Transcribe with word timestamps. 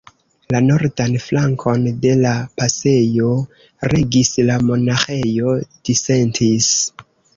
La 0.53 0.59
nordan 0.67 1.17
flankon 1.25 1.83
de 2.05 2.13
la 2.23 2.31
pasejo 2.61 3.29
regis 3.95 4.33
la 4.49 4.57
Monaĥejo 4.71 5.55
Disentis. 5.91 6.73